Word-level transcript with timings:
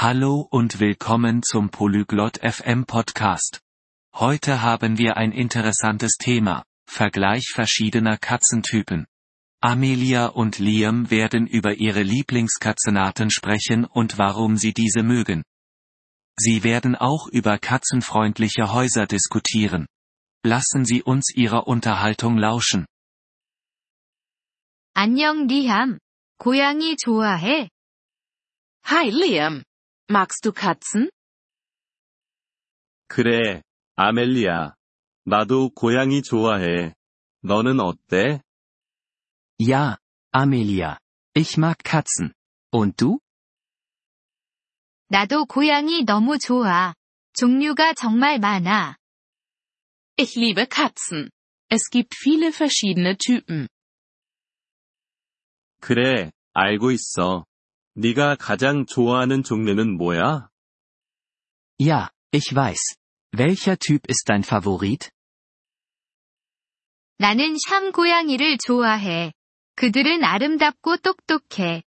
Hallo 0.00 0.46
und 0.50 0.78
willkommen 0.78 1.42
zum 1.42 1.70
Polyglot 1.70 2.38
FM 2.38 2.84
Podcast. 2.84 3.60
Heute 4.14 4.62
haben 4.62 4.98
wir 4.98 5.16
ein 5.16 5.32
interessantes 5.32 6.16
Thema, 6.18 6.64
Vergleich 6.86 7.50
verschiedener 7.52 8.18
Katzentypen. 8.18 9.06
Amelia 9.60 10.26
und 10.26 10.58
Liam 10.58 11.10
werden 11.10 11.46
über 11.46 11.74
ihre 11.74 12.02
Lieblingskatzenarten 12.02 13.30
sprechen 13.30 13.84
und 13.84 14.18
warum 14.18 14.56
sie 14.56 14.72
diese 14.72 15.02
mögen. 15.02 15.42
Sie 16.38 16.62
werden 16.62 16.94
auch 16.94 17.26
über 17.28 17.58
katzenfreundliche 17.58 18.72
Häuser 18.72 19.06
diskutieren. 19.06 19.86
Lassen 20.44 20.84
Sie 20.84 21.02
uns 21.02 21.34
ihrer 21.34 21.66
Unterhaltung 21.66 22.36
lauschen. 22.38 22.86
안녕 24.94 25.46
리암. 25.46 25.98
고양이 26.38 26.96
좋아해? 26.96 27.70
Hi 28.84 29.10
Liam. 29.10 29.62
Magst 30.10 30.42
du 30.44 30.52
Katzen? 30.52 31.10
그래, 33.08 33.62
아멜리아. 33.96 34.74
나도 35.24 35.70
고양이 35.70 36.22
좋아해. 36.22 36.94
너는 37.42 37.80
어때? 37.80 38.40
Ja, 39.58 39.96
Amelia. 40.32 40.98
Ich 41.34 41.58
mag 41.58 41.76
Katzen. 41.82 42.32
Und 42.72 42.96
du? 42.96 43.18
나도 45.08 45.46
고양이 45.46 46.04
너무 46.04 46.38
좋아. 46.38 46.94
종류가 47.34 47.94
정말 47.94 48.38
많아. 48.38 48.96
Ich 50.18 50.36
liebe 50.36 50.66
Katzen. 50.66 51.30
Es 51.68 51.90
gibt 51.90 52.14
viele 52.16 52.52
verschiedene 52.52 53.16
Typen. 53.16 53.68
그래, 55.80 56.30
알고 56.52 56.90
있어. 56.90 57.44
네가 57.94 58.36
가장 58.36 58.86
좋아하는 58.86 59.42
종류는 59.42 59.96
뭐야? 59.96 60.48
Ja, 61.80 62.10
ich 62.32 62.54
weiß. 62.54 62.96
Welcher 63.36 63.76
Typ 63.78 64.08
ist 64.08 64.24
dein 64.26 64.42
Favorit? 64.42 65.10
나는 67.18 67.56
샴 67.58 67.92
고양이를 67.92 68.58
좋아해. 68.58 69.32
그들은 69.76 70.24
아름답고 70.24 70.98
똑똑해. 70.98 71.82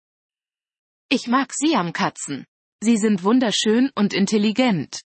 Ich 1.11 1.29
mag 1.29 1.49
Siamkatzen. 1.53 2.45
Sie 2.83 2.97
sind 2.97 3.23
wunderschön 3.25 3.91
und 3.97 4.15
intelligent. 4.15 5.03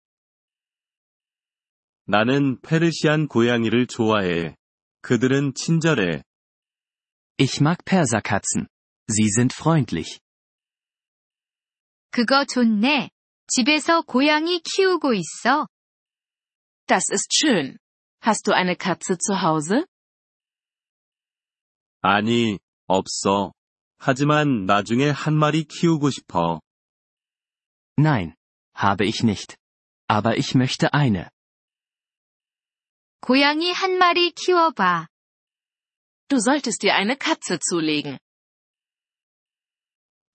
나는 2.06 2.60
페르시안 2.62 3.28
고양이를 3.28 3.88
좋아해. 3.88 4.56
그들은 5.02 5.54
친절해. 5.54 6.24
Ich 7.40 7.62
mag 7.62 7.84
Perserkatzen. 7.86 8.68
Sie 9.10 9.30
sind 9.30 9.54
freundlich. 9.54 10.20
그거 12.12 12.46
좋네. 12.46 13.10
집에서 13.48 14.02
고양이 14.02 14.60
키우고 14.60 15.14
있어? 15.14 15.68
Das 16.88 17.10
ist 17.12 17.30
schön. 17.34 17.78
Hast 18.24 18.48
du 18.48 18.54
eine 18.54 18.76
Katze 18.76 19.18
zu 19.18 19.42
Hause? 19.42 19.86
아니, 22.02 22.60
없어. 22.88 23.54
하지만 23.98 24.66
나중에 24.66 25.10
한 25.10 25.36
마리 25.36 25.64
키우고 25.64 26.10
싶어. 26.10 26.62
Nein. 27.98 28.36
Habe 28.76 29.06
ich 29.06 29.24
nicht. 29.24 29.58
Aber 30.08 30.38
ich 30.38 30.56
möchte 30.56 30.94
eine. 30.94 31.30
고양이 33.22 33.72
한 33.72 33.98
마리 33.98 34.32
키워봐. 34.32 35.08
Du 36.28 36.38
solltest 36.40 36.82
dir 36.82 36.96
eine 36.96 37.18
Katze 37.18 37.60
zulegen. 37.60 38.18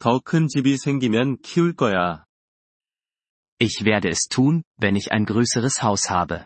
더 0.00 0.20
큰 0.20 0.48
집이 0.48 0.76
생기면 0.78 1.38
키울 1.42 1.74
거야. 1.74 2.24
Ich 3.58 3.84
werde 3.84 4.08
es 4.08 4.28
tun, 4.28 4.62
wenn 4.78 4.96
ich 4.96 5.10
ein 5.12 5.24
größeres 5.24 5.82
Haus 5.82 6.10
habe. 6.10 6.44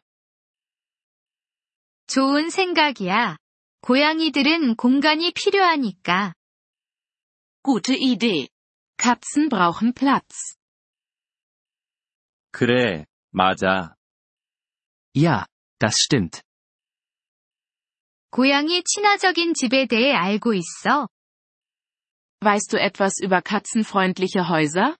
좋은 2.06 2.50
생각이야. 2.50 3.36
고양이들은 3.82 4.76
공간이 4.76 5.32
필요하니까. 5.32 6.34
Gute 7.62 7.94
Idee. 7.96 8.48
Katzen 8.96 9.48
brauchen 9.48 9.92
Platz. 9.92 10.56
그래, 12.52 13.06
맞아. 13.32 13.94
Ja, 15.14 15.46
das 15.78 15.96
stimmt. 16.00 16.42
고양이 18.30 18.82
친화적인 18.84 19.54
집에 19.54 19.86
대해 19.86 20.12
알고 20.12 20.54
있어? 20.54 21.08
Weißt 22.44 22.72
du 22.72 22.80
etwas 22.80 23.18
über 23.20 23.42
katzenfreundliche 23.42 24.48
Häuser? 24.48 24.96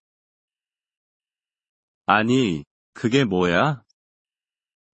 아니, 2.06 2.64
그게 2.94 3.25
뭐야? 3.25 3.82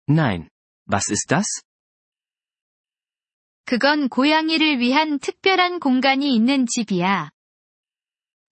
Nein. 0.08 0.48
Was 0.86 1.08
ist 1.10 1.30
das? 1.30 1.62
그건 3.64 4.08
고양이를 4.08 4.80
위한 4.80 5.18
특별한 5.18 5.78
공간이 5.80 6.34
있는 6.34 6.66
집이야. 6.66 7.30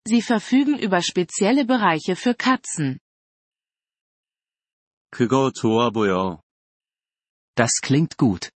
Sie 0.08 0.22
verfügen 0.22 0.78
über 0.78 1.02
spezielle 1.02 1.64
Bereiche 1.66 2.16
für 2.16 2.34
Katzen. 2.34 2.98
그거 5.10 5.50
좋아 5.50 5.90
보여. 5.90 6.40
Das 7.54 7.80
klingt 7.82 8.16
gut. 8.16 8.50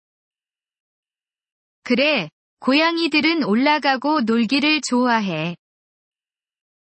그래, 1.83 2.31
고양이들은 2.61 3.45
올라가고 3.45 4.23
놀기를 4.23 4.81
좋아해. 4.81 5.57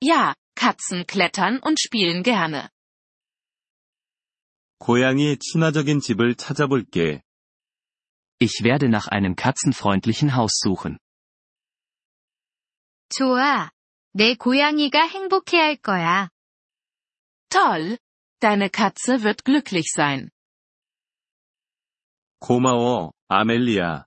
Ja, 0.03 0.35
Katzen 0.55 1.05
klettern 1.07 1.61
und 1.63 1.79
spielen 1.79 2.23
gerne. 2.23 2.69
고양이의 4.79 5.39
친화적인 5.39 6.01
집을 6.01 6.35
찾아볼게. 6.35 7.23
Ich 8.41 8.65
werde 8.65 8.89
nach 8.89 9.09
einem 9.09 9.35
katzenfreundlichen 9.37 10.35
Haus 10.35 10.53
suchen. 10.59 10.99
좋아. 13.11 13.71
내 14.13 14.35
고양이가 14.35 15.07
행복해할 15.07 15.77
거야. 15.77 16.31
Toll! 17.51 17.99
Deine 18.41 18.71
Katze 18.71 19.23
wird 19.23 19.45
glücklich 19.45 19.93
sein. 19.95 20.31
고마워, 22.41 23.13
아멜리아. 23.29 24.07